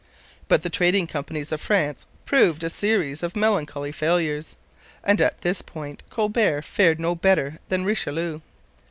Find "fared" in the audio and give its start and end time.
6.63-6.99